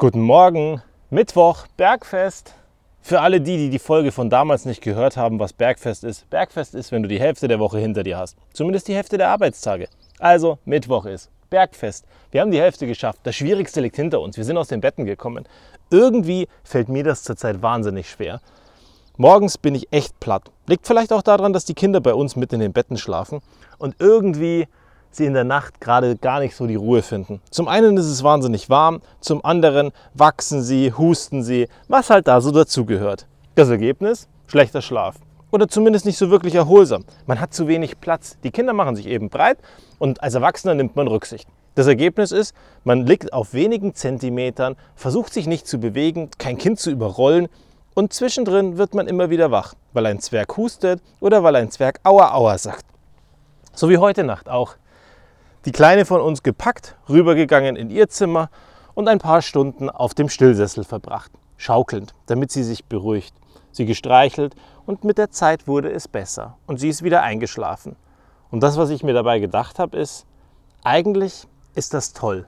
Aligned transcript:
Guten 0.00 0.20
Morgen, 0.20 0.80
Mittwoch, 1.10 1.66
Bergfest. 1.76 2.54
Für 3.00 3.20
alle 3.20 3.40
die, 3.40 3.56
die 3.56 3.68
die 3.68 3.80
Folge 3.80 4.12
von 4.12 4.30
damals 4.30 4.64
nicht 4.64 4.80
gehört 4.80 5.16
haben, 5.16 5.40
was 5.40 5.52
Bergfest 5.52 6.04
ist. 6.04 6.30
Bergfest 6.30 6.76
ist, 6.76 6.92
wenn 6.92 7.02
du 7.02 7.08
die 7.08 7.18
Hälfte 7.18 7.48
der 7.48 7.58
Woche 7.58 7.80
hinter 7.80 8.04
dir 8.04 8.16
hast. 8.16 8.36
Zumindest 8.52 8.86
die 8.86 8.94
Hälfte 8.94 9.18
der 9.18 9.30
Arbeitstage. 9.30 9.88
Also 10.20 10.58
Mittwoch 10.64 11.04
ist 11.04 11.32
Bergfest. 11.50 12.04
Wir 12.30 12.42
haben 12.42 12.52
die 12.52 12.60
Hälfte 12.60 12.86
geschafft. 12.86 13.18
Das 13.24 13.34
Schwierigste 13.34 13.80
liegt 13.80 13.96
hinter 13.96 14.20
uns. 14.20 14.36
Wir 14.36 14.44
sind 14.44 14.56
aus 14.56 14.68
den 14.68 14.80
Betten 14.80 15.04
gekommen. 15.04 15.48
Irgendwie 15.90 16.46
fällt 16.62 16.88
mir 16.88 17.02
das 17.02 17.24
zurzeit 17.24 17.60
wahnsinnig 17.60 18.08
schwer. 18.08 18.40
Morgens 19.16 19.58
bin 19.58 19.74
ich 19.74 19.92
echt 19.92 20.20
platt. 20.20 20.52
Liegt 20.68 20.86
vielleicht 20.86 21.12
auch 21.12 21.22
daran, 21.22 21.52
dass 21.52 21.64
die 21.64 21.74
Kinder 21.74 22.00
bei 22.00 22.14
uns 22.14 22.36
mit 22.36 22.52
in 22.52 22.60
den 22.60 22.72
Betten 22.72 22.98
schlafen 22.98 23.40
und 23.78 23.96
irgendwie 23.98 24.68
sie 25.10 25.26
in 25.26 25.34
der 25.34 25.44
Nacht 25.44 25.80
gerade 25.80 26.16
gar 26.16 26.40
nicht 26.40 26.54
so 26.54 26.66
die 26.66 26.74
Ruhe 26.74 27.02
finden. 27.02 27.40
Zum 27.50 27.68
einen 27.68 27.96
ist 27.96 28.06
es 28.06 28.22
wahnsinnig 28.22 28.70
warm, 28.70 29.00
zum 29.20 29.44
anderen 29.44 29.92
wachsen 30.14 30.62
sie, 30.62 30.92
husten 30.92 31.42
sie, 31.42 31.68
was 31.88 32.10
halt 32.10 32.28
da 32.28 32.40
so 32.40 32.50
dazugehört. 32.50 33.26
Das 33.54 33.68
Ergebnis? 33.68 34.28
Schlechter 34.46 34.82
Schlaf. 34.82 35.16
Oder 35.50 35.68
zumindest 35.68 36.04
nicht 36.04 36.18
so 36.18 36.30
wirklich 36.30 36.54
erholsam. 36.54 37.04
Man 37.26 37.40
hat 37.40 37.54
zu 37.54 37.68
wenig 37.68 38.00
Platz. 38.00 38.36
Die 38.44 38.50
Kinder 38.50 38.72
machen 38.74 38.96
sich 38.96 39.06
eben 39.06 39.30
breit 39.30 39.58
und 39.98 40.22
als 40.22 40.34
Erwachsener 40.34 40.74
nimmt 40.74 40.94
man 40.94 41.08
Rücksicht. 41.08 41.48
Das 41.74 41.86
Ergebnis 41.86 42.32
ist, 42.32 42.54
man 42.84 43.06
liegt 43.06 43.32
auf 43.32 43.54
wenigen 43.54 43.94
Zentimetern, 43.94 44.76
versucht 44.94 45.32
sich 45.32 45.46
nicht 45.46 45.66
zu 45.66 45.78
bewegen, 45.78 46.28
kein 46.36 46.58
Kind 46.58 46.80
zu 46.80 46.90
überrollen 46.90 47.48
und 47.94 48.12
zwischendrin 48.12 48.78
wird 48.78 48.94
man 48.94 49.06
immer 49.06 49.30
wieder 49.30 49.50
wach, 49.50 49.74
weil 49.92 50.06
ein 50.06 50.20
Zwerg 50.20 50.56
hustet 50.56 51.00
oder 51.20 51.42
weil 51.42 51.56
ein 51.56 51.70
Zwerg 51.70 52.00
Aua 52.04 52.34
Aua 52.34 52.58
sagt. 52.58 52.84
So 53.74 53.88
wie 53.88 53.98
heute 53.98 54.24
Nacht 54.24 54.48
auch 54.48 54.74
die 55.68 55.72
Kleine 55.72 56.06
von 56.06 56.22
uns 56.22 56.42
gepackt, 56.42 56.96
rübergegangen 57.10 57.76
in 57.76 57.90
ihr 57.90 58.08
Zimmer 58.08 58.48
und 58.94 59.06
ein 59.06 59.18
paar 59.18 59.42
Stunden 59.42 59.90
auf 59.90 60.14
dem 60.14 60.30
Stillsessel 60.30 60.82
verbracht, 60.82 61.30
schaukelnd, 61.58 62.14
damit 62.24 62.50
sie 62.50 62.62
sich 62.62 62.86
beruhigt. 62.86 63.34
Sie 63.70 63.84
gestreichelt 63.84 64.54
und 64.86 65.04
mit 65.04 65.18
der 65.18 65.30
Zeit 65.30 65.68
wurde 65.68 65.92
es 65.92 66.08
besser 66.08 66.56
und 66.66 66.80
sie 66.80 66.88
ist 66.88 67.02
wieder 67.02 67.20
eingeschlafen. 67.22 67.96
Und 68.50 68.62
das, 68.62 68.78
was 68.78 68.88
ich 68.88 69.02
mir 69.02 69.12
dabei 69.12 69.40
gedacht 69.40 69.78
habe, 69.78 69.98
ist, 69.98 70.24
eigentlich 70.84 71.46
ist 71.74 71.92
das 71.92 72.14
toll, 72.14 72.46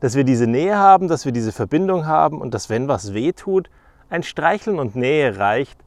dass 0.00 0.14
wir 0.14 0.24
diese 0.24 0.46
Nähe 0.46 0.76
haben, 0.76 1.08
dass 1.08 1.24
wir 1.24 1.32
diese 1.32 1.52
Verbindung 1.52 2.04
haben 2.04 2.42
und 2.42 2.52
dass, 2.52 2.68
wenn 2.68 2.88
was 2.88 3.14
weh 3.14 3.32
tut, 3.32 3.70
ein 4.10 4.22
Streicheln 4.22 4.78
und 4.78 4.96
Nähe 4.96 5.38
reicht, 5.38 5.80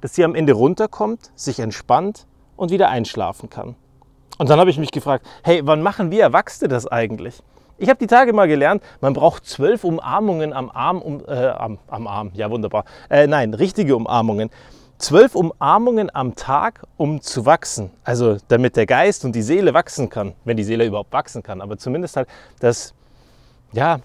dass 0.00 0.14
sie 0.14 0.22
am 0.22 0.36
Ende 0.36 0.52
runterkommt, 0.52 1.32
sich 1.34 1.58
entspannt 1.58 2.28
und 2.54 2.70
wieder 2.70 2.88
einschlafen 2.88 3.50
kann. 3.50 3.74
Und 4.40 4.48
dann 4.48 4.58
habe 4.58 4.70
ich 4.70 4.78
mich 4.78 4.90
gefragt, 4.90 5.26
hey, 5.42 5.60
wann 5.66 5.82
machen 5.82 6.10
wir 6.10 6.22
Erwachsene 6.22 6.68
das 6.68 6.86
eigentlich? 6.86 7.42
Ich 7.76 7.90
habe 7.90 7.98
die 7.98 8.06
Tage 8.06 8.32
mal 8.32 8.48
gelernt, 8.48 8.82
man 9.02 9.12
braucht 9.12 9.44
zwölf 9.44 9.84
Umarmungen 9.84 10.54
am 10.54 10.70
Arm, 10.70 11.02
um, 11.02 11.22
äh, 11.28 11.48
am, 11.48 11.78
am, 11.88 12.06
Arm, 12.06 12.30
ja 12.32 12.50
wunderbar. 12.50 12.86
Äh, 13.10 13.26
nein, 13.26 13.52
richtige 13.52 13.94
Umarmungen. 13.94 14.48
Zwölf 14.96 15.34
Umarmungen 15.34 16.08
am 16.14 16.36
Tag, 16.36 16.84
um 16.96 17.20
zu 17.20 17.44
wachsen. 17.44 17.90
Also 18.02 18.38
damit 18.48 18.76
der 18.76 18.86
Geist 18.86 19.26
und 19.26 19.32
die 19.32 19.42
Seele 19.42 19.74
wachsen 19.74 20.08
kann, 20.08 20.32
wenn 20.46 20.56
die 20.56 20.64
Seele 20.64 20.86
überhaupt 20.86 21.12
wachsen 21.12 21.42
kann. 21.42 21.60
Aber 21.60 21.76
zumindest 21.76 22.16
halt 22.16 22.28
das, 22.60 22.94
ja, 23.72 23.98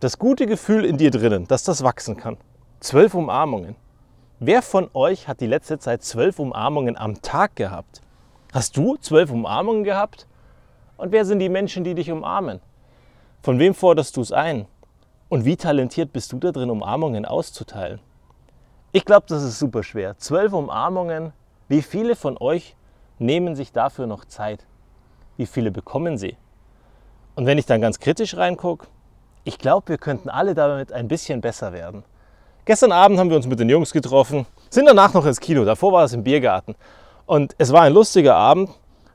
das 0.00 0.18
gute 0.18 0.46
Gefühl 0.46 0.86
in 0.86 0.96
dir 0.96 1.10
drinnen, 1.10 1.46
dass 1.48 1.64
das 1.64 1.84
wachsen 1.84 2.16
kann. 2.16 2.38
Zwölf 2.80 3.12
Umarmungen. 3.12 3.76
Wer 4.38 4.62
von 4.62 4.88
euch 4.94 5.28
hat 5.28 5.42
die 5.42 5.46
letzte 5.46 5.78
Zeit 5.78 6.02
zwölf 6.02 6.38
Umarmungen 6.38 6.96
am 6.96 7.20
Tag 7.20 7.56
gehabt? 7.56 8.00
Hast 8.52 8.76
du 8.76 8.96
zwölf 8.96 9.30
Umarmungen 9.30 9.84
gehabt? 9.84 10.26
Und 10.96 11.12
wer 11.12 11.24
sind 11.24 11.38
die 11.38 11.48
Menschen, 11.48 11.84
die 11.84 11.94
dich 11.94 12.10
umarmen? 12.10 12.60
Von 13.42 13.60
wem 13.60 13.74
forderst 13.74 14.16
du 14.16 14.22
es 14.22 14.32
ein? 14.32 14.66
Und 15.28 15.44
wie 15.44 15.56
talentiert 15.56 16.12
bist 16.12 16.32
du 16.32 16.38
da 16.38 16.50
drin, 16.50 16.68
Umarmungen 16.68 17.24
auszuteilen? 17.24 18.00
Ich 18.90 19.04
glaube, 19.04 19.26
das 19.28 19.44
ist 19.44 19.60
super 19.60 19.84
schwer. 19.84 20.18
Zwölf 20.18 20.52
Umarmungen. 20.52 21.32
Wie 21.68 21.80
viele 21.80 22.16
von 22.16 22.36
euch 22.38 22.74
nehmen 23.20 23.54
sich 23.54 23.70
dafür 23.70 24.08
noch 24.08 24.24
Zeit? 24.24 24.66
Wie 25.36 25.46
viele 25.46 25.70
bekommen 25.70 26.18
sie? 26.18 26.36
Und 27.36 27.46
wenn 27.46 27.56
ich 27.56 27.66
dann 27.66 27.80
ganz 27.80 28.00
kritisch 28.00 28.36
reingucke, 28.36 28.88
ich 29.44 29.58
glaube, 29.58 29.90
wir 29.90 29.98
könnten 29.98 30.28
alle 30.28 30.54
damit 30.54 30.92
ein 30.92 31.06
bisschen 31.06 31.40
besser 31.40 31.72
werden. 31.72 32.02
Gestern 32.64 32.90
Abend 32.90 33.20
haben 33.20 33.30
wir 33.30 33.36
uns 33.36 33.46
mit 33.46 33.60
den 33.60 33.68
Jungs 33.68 33.92
getroffen, 33.92 34.44
sind 34.68 34.86
danach 34.86 35.14
noch 35.14 35.24
ins 35.24 35.38
Kino. 35.38 35.64
Davor 35.64 35.92
war 35.92 36.04
es 36.04 36.12
im 36.12 36.24
Biergarten. 36.24 36.74
Und 37.30 37.54
es 37.58 37.72
war 37.72 37.82
ein 37.82 37.92
lustiger 37.92 38.34
Abend 38.34 38.70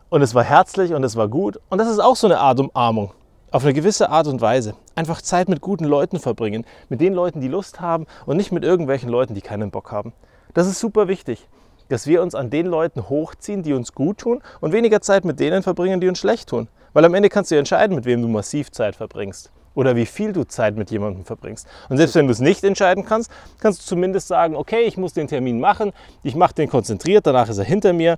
und 0.08 0.22
es 0.22 0.34
war 0.34 0.46
herzlich 0.46 0.94
und 0.94 1.04
es 1.04 1.18
war 1.18 1.28
gut. 1.28 1.60
Und 1.68 1.80
das 1.80 1.90
ist 1.90 2.00
auch 2.00 2.16
so 2.16 2.28
eine 2.28 2.40
Art 2.40 2.62
Umarmung. 2.62 3.12
Auf 3.52 3.66
eine 3.66 3.74
gewisse 3.74 4.10
Art 4.10 4.28
und 4.28 4.40
Weise. 4.40 4.74
Einfach 4.96 5.22
Zeit 5.22 5.50
mit 5.50 5.60
guten 5.60 5.84
Leuten 5.84 6.20
verbringen. 6.20 6.64
Mit 6.88 7.02
den 7.02 7.14
Leuten, 7.14 7.42
die 7.42 7.50
Lust 7.50 7.82
haben 7.82 8.08
und 8.26 8.38
nicht 8.38 8.54
mit 8.54 8.64
irgendwelchen 8.64 9.10
Leuten, 9.10 9.34
die 9.34 9.42
keinen 9.42 9.70
Bock 9.70 9.92
haben. 9.92 10.14
Das 10.54 10.66
ist 10.66 10.80
super 10.80 11.10
wichtig, 11.10 11.46
dass 11.90 12.08
wir 12.08 12.22
uns 12.22 12.36
an 12.36 12.50
den 12.50 12.68
Leuten 12.68 13.10
hochziehen, 13.10 13.64
die 13.64 13.74
uns 13.74 13.92
gut 13.92 14.20
tun 14.20 14.42
und 14.62 14.72
weniger 14.72 15.02
Zeit 15.02 15.26
mit 15.26 15.42
denen 15.42 15.62
verbringen, 15.62 16.00
die 16.00 16.08
uns 16.08 16.20
schlecht 16.20 16.48
tun. 16.48 16.70
Weil 16.94 17.04
am 17.04 17.16
Ende 17.16 17.28
kannst 17.28 17.52
du 17.52 17.58
entscheiden, 17.58 17.98
mit 17.98 18.06
wem 18.06 18.22
du 18.22 18.30
massiv 18.30 18.72
Zeit 18.72 18.96
verbringst 18.96 19.52
oder 19.76 19.96
wie 19.96 20.06
viel 20.06 20.34
du 20.34 20.46
Zeit 20.46 20.76
mit 20.76 20.90
jemandem 20.90 21.26
verbringst. 21.26 21.68
Und 21.90 21.98
selbst 21.98 22.16
wenn 22.16 22.26
du 22.26 22.32
es 22.32 22.40
nicht 22.40 22.64
entscheiden 22.64 23.06
kannst, 23.06 23.30
kannst 23.60 23.82
du 23.82 23.86
zumindest 23.86 24.28
sagen, 24.28 24.56
okay, 24.56 24.82
ich 24.82 24.98
muss 24.98 25.14
den 25.14 25.28
Termin 25.28 25.60
machen, 25.60 25.92
ich 26.24 26.36
mache 26.36 26.56
den 26.56 26.70
konzentriert, 26.70 27.28
danach 27.28 27.50
ist 27.50 27.60
er 27.60 27.66
hinter 27.66 27.94
mir. 27.94 28.18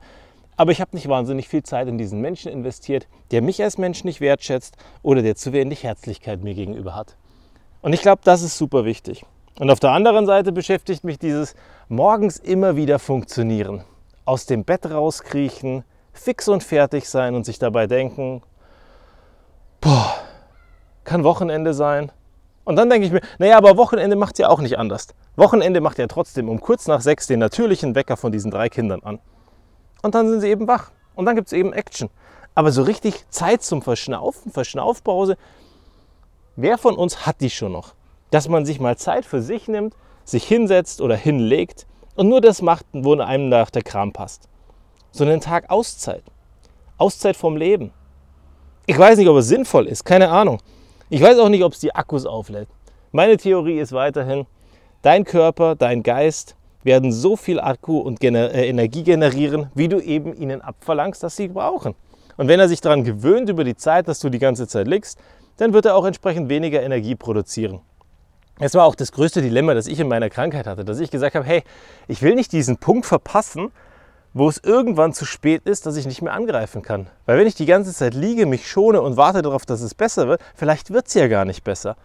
Aber 0.56 0.72
ich 0.72 0.82
habe 0.82 0.96
nicht 0.96 1.08
wahnsinnig 1.08 1.48
viel 1.48 1.62
Zeit 1.62 1.88
in 1.88 2.00
diesen 2.00 2.20
Menschen 2.20 2.52
investiert, 2.52 3.08
der 3.30 3.44
mich 3.44 3.62
als 3.62 3.78
Mensch 3.78 4.04
nicht 4.04 4.22
wertschätzt 4.22 4.76
oder 5.04 5.22
der 5.22 5.36
zu 5.36 5.54
wenig 5.54 5.84
Herzlichkeit 5.84 6.42
mir 6.42 6.56
gegenüber 6.56 6.96
hat. 6.96 7.16
Und 7.82 7.94
ich 7.94 8.02
glaube, 8.02 8.22
das 8.24 8.42
ist 8.42 8.58
super 8.58 8.84
wichtig. 8.84 9.24
Und 9.60 9.70
auf 9.70 9.80
der 9.80 9.92
anderen 9.92 10.26
Seite 10.26 10.52
beschäftigt 10.52 11.04
mich 11.04 11.20
dieses 11.20 11.56
morgens 11.90 12.38
immer 12.38 12.76
wieder 12.76 12.98
funktionieren. 12.98 13.84
Aus 14.26 14.46
dem 14.46 14.64
Bett 14.64 14.90
rauskriechen, 14.90 15.84
fix 16.12 16.48
und 16.48 16.64
fertig 16.64 17.08
sein 17.08 17.36
und 17.36 17.46
sich 17.46 17.60
dabei 17.60 17.88
denken, 17.88 18.42
boah, 19.80 20.16
kann 21.08 21.24
Wochenende 21.24 21.74
sein. 21.74 22.12
Und 22.66 22.76
dann 22.76 22.90
denke 22.90 23.08
ich 23.08 23.14
mir, 23.14 23.22
naja, 23.40 23.58
aber 23.58 23.78
Wochenende 23.78 24.18
macht 24.18 24.38
ja 24.40 24.50
auch 24.50 24.60
nicht 24.60 24.78
anders. 24.78 25.08
Wochenende 25.38 25.80
macht 25.80 25.98
ja 25.98 26.08
trotzdem 26.08 26.50
um 26.50 26.60
kurz 26.60 26.86
nach 26.86 27.00
sechs 27.00 27.28
den 27.28 27.40
natürlichen 27.40 27.96
Wecker 27.96 28.18
von 28.18 28.34
diesen 28.34 28.52
drei 28.52 28.68
Kindern 28.68 29.02
an. 29.04 29.20
Und 30.02 30.16
dann 30.16 30.30
sind 30.30 30.42
sie 30.42 30.50
eben 30.50 30.68
wach. 30.68 30.92
Und 31.16 31.26
dann 31.26 31.36
gibt 31.36 31.48
es 31.48 31.54
eben 31.54 31.72
Action. 31.72 32.10
Aber 32.56 32.72
so 32.72 32.84
richtig 32.84 33.26
Zeit 33.30 33.64
zum 33.64 33.82
Verschnaufen, 33.82 34.52
Verschnaufpause, 34.52 35.38
wer 36.58 36.78
von 36.78 36.96
uns 36.96 37.26
hat 37.26 37.40
die 37.40 37.50
schon 37.50 37.72
noch? 37.72 37.94
Dass 38.30 38.50
man 38.50 38.66
sich 38.66 38.82
mal 38.82 38.98
Zeit 38.98 39.26
für 39.26 39.42
sich 39.42 39.70
nimmt, 39.70 39.96
sich 40.26 40.44
hinsetzt 40.44 41.00
oder 41.00 41.16
hinlegt 41.16 41.88
und 42.16 42.28
nur 42.28 42.42
das 42.42 42.62
macht, 42.62 42.86
wo 42.92 43.16
einem 43.16 43.48
nach 43.48 43.70
der 43.70 43.84
Kram 43.84 44.12
passt. 44.12 44.50
So 45.12 45.24
einen 45.24 45.40
Tag 45.40 45.70
Auszeit. 45.70 46.24
Auszeit 46.98 47.38
vom 47.38 47.56
Leben. 47.56 47.94
Ich 48.88 49.00
weiß 49.00 49.18
nicht, 49.18 49.30
ob 49.30 49.38
es 49.38 49.48
sinnvoll 49.48 49.88
ist, 49.88 50.04
keine 50.04 50.30
Ahnung. 50.30 50.60
Ich 51.10 51.22
weiß 51.22 51.40
auch 51.40 51.48
nicht, 51.48 51.64
ob 51.64 51.72
es 51.72 51.80
die 51.80 51.96
Akkus 51.96 52.26
auflädt. 52.26 52.68
Meine 53.14 53.38
Theorie 53.38 53.80
ist 53.80 53.94
weiterhin, 53.94 54.46
dein 55.02 55.24
Körper, 55.24 55.76
dein 55.76 56.04
Geist 56.04 56.58
werden 56.84 57.14
so 57.14 57.38
viel 57.38 57.62
Akku 57.62 58.00
und 58.00 58.20
gener 58.20 58.52
äh, 58.52 58.68
Energie 58.68 59.04
generieren, 59.04 59.72
wie 59.74 59.88
du 59.88 60.02
eben 60.02 60.34
ihnen 60.34 60.62
abverlangst, 60.62 61.24
dass 61.24 61.38
sie 61.38 61.48
brauchen. 61.48 61.96
Und 62.36 62.50
wenn 62.50 62.60
er 62.60 62.68
sich 62.68 62.82
daran 62.82 63.06
gewöhnt 63.06 63.50
über 63.50 63.64
die 63.64 63.78
Zeit, 63.78 64.10
dass 64.10 64.20
du 64.20 64.30
die 64.30 64.38
ganze 64.38 64.68
Zeit 64.68 64.86
liegst, 64.88 65.18
dann 65.56 65.72
wird 65.72 65.86
er 65.86 65.96
auch 65.96 66.04
entsprechend 66.04 66.50
weniger 66.50 66.84
Energie 66.84 67.16
produzieren. 67.16 67.80
Es 68.60 68.74
war 68.74 68.86
auch 68.86 68.96
das 68.96 69.14
größte 69.14 69.42
Dilemma, 69.42 69.76
das 69.76 69.88
ich 69.88 70.02
in 70.02 70.10
meiner 70.10 70.30
Krankheit 70.30 70.68
hatte, 70.68 70.84
dass 70.84 71.00
ich 71.00 71.10
gesagt 71.10 71.36
habe, 71.36 71.46
hey, 71.46 71.64
ich 72.10 72.22
will 72.22 72.36
nicht 72.36 72.52
diesen 72.52 72.78
Punkt 72.78 73.06
verpassen, 73.06 73.72
wo 74.38 74.48
es 74.50 74.60
irgendwann 74.64 75.14
zu 75.14 75.26
spät 75.26 75.64
ist, 75.64 75.86
dass 75.86 75.98
ich 75.98 76.06
nicht 76.06 76.22
mehr 76.22 76.34
angreifen 76.34 76.84
kann. 76.84 77.08
Weil 77.26 77.40
wenn 77.40 77.48
ich 77.48 77.56
die 77.56 77.66
ganze 77.66 77.94
Zeit 77.94 78.14
liege, 78.14 78.46
mich 78.46 78.68
schone 78.68 79.02
und 79.02 79.18
warte 79.18 79.42
darauf, 79.42 79.66
dass 79.66 79.82
es 79.82 79.96
besser 79.96 80.28
wird, 80.28 80.42
vielleicht 80.56 80.92
wird 80.92 81.08
es 81.08 81.16
ja 81.16 81.28
gar 81.28 81.44
nicht 81.44 81.64
besser. 81.64 81.96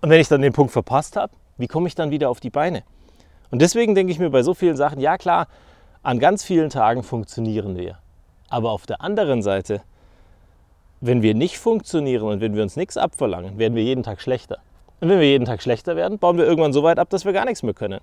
Und 0.00 0.08
wenn 0.08 0.20
ich 0.20 0.28
dann 0.28 0.40
den 0.40 0.52
Punkt 0.52 0.72
verpasst 0.72 1.16
habe, 1.16 1.32
wie 1.58 1.66
komme 1.66 1.88
ich 1.88 1.94
dann 1.94 2.10
wieder 2.10 2.30
auf 2.30 2.40
die 2.40 2.50
Beine? 2.50 2.82
Und 3.50 3.60
deswegen 3.60 3.94
denke 3.94 4.10
ich 4.10 4.18
mir 4.18 4.30
bei 4.30 4.42
so 4.42 4.54
vielen 4.54 4.76
Sachen, 4.76 5.00
ja 5.00 5.18
klar, 5.18 5.48
an 6.02 6.18
ganz 6.18 6.44
vielen 6.44 6.70
Tagen 6.70 7.02
funktionieren 7.02 7.76
wir. 7.76 7.98
Aber 8.48 8.70
auf 8.70 8.86
der 8.86 9.00
anderen 9.02 9.42
Seite, 9.42 9.82
wenn 11.00 11.20
wir 11.20 11.34
nicht 11.34 11.58
funktionieren 11.58 12.26
und 12.26 12.40
wenn 12.40 12.54
wir 12.54 12.62
uns 12.62 12.76
nichts 12.76 12.96
abverlangen, 12.96 13.58
werden 13.58 13.74
wir 13.74 13.82
jeden 13.82 14.02
Tag 14.02 14.22
schlechter. 14.22 14.58
Und 15.00 15.10
wenn 15.10 15.20
wir 15.20 15.28
jeden 15.28 15.44
Tag 15.44 15.62
schlechter 15.62 15.94
werden, 15.94 16.18
bauen 16.18 16.38
wir 16.38 16.46
irgendwann 16.46 16.72
so 16.72 16.82
weit 16.82 16.98
ab, 16.98 17.10
dass 17.10 17.26
wir 17.26 17.34
gar 17.34 17.44
nichts 17.44 17.62
mehr 17.62 17.74
können. 17.74 18.00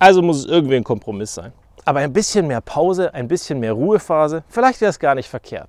Also 0.00 0.22
muss 0.22 0.38
es 0.38 0.46
irgendwie 0.46 0.76
ein 0.76 0.84
Kompromiss 0.84 1.34
sein. 1.34 1.52
Aber 1.90 1.98
ein 1.98 2.12
bisschen 2.12 2.46
mehr 2.46 2.60
Pause, 2.60 3.14
ein 3.14 3.26
bisschen 3.26 3.58
mehr 3.58 3.72
Ruhephase, 3.72 4.44
vielleicht 4.46 4.80
wäre 4.80 4.90
es 4.90 5.00
gar 5.00 5.16
nicht 5.16 5.28
verkehrt. 5.28 5.68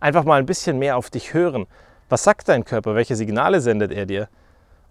Einfach 0.00 0.24
mal 0.24 0.40
ein 0.40 0.46
bisschen 0.46 0.80
mehr 0.80 0.96
auf 0.96 1.10
dich 1.10 1.32
hören. 1.32 1.68
Was 2.08 2.24
sagt 2.24 2.48
dein 2.48 2.64
Körper? 2.64 2.96
Welche 2.96 3.14
Signale 3.14 3.60
sendet 3.60 3.92
er 3.92 4.04
dir? 4.04 4.28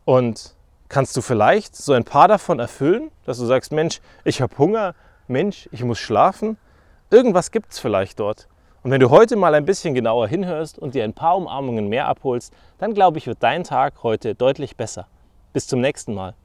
Und 0.06 0.56
kannst 0.88 1.18
du 1.18 1.22
vielleicht 1.22 1.76
so 1.76 1.92
ein 1.92 2.06
paar 2.06 2.30
davon 2.30 2.60
erfüllen, 2.60 3.12
dass 3.26 3.40
du 3.40 3.46
sagst, 3.46 3.74
Mensch, 3.74 4.00
ich 4.24 4.42
habe 4.42 4.58
Hunger, 4.58 4.96
Mensch, 5.28 5.68
ich 5.74 5.84
muss 5.84 6.00
schlafen? 6.00 6.58
Irgendwas 7.12 7.52
gibt 7.52 7.74
es 7.74 7.80
vielleicht 7.80 8.18
dort. 8.18 8.48
Und 8.82 8.92
wenn 8.92 9.02
du 9.02 9.10
heute 9.10 9.36
mal 9.36 9.56
ein 9.56 9.66
bisschen 9.66 9.94
genauer 9.94 10.30
hinhörst 10.30 10.80
und 10.80 10.96
dir 10.96 11.04
ein 11.04 11.14
paar 11.14 11.36
Umarmungen 11.36 11.90
mehr 11.90 12.08
abholst, 12.08 12.54
dann 12.78 12.94
glaube 12.94 13.18
ich, 13.18 13.28
wird 13.28 13.44
dein 13.44 13.66
Tag 13.66 13.96
heute 14.04 14.34
deutlich 14.34 14.78
besser. 14.78 15.08
Bis 15.52 15.68
zum 15.68 15.82
nächsten 15.82 16.14
Mal. 16.14 16.36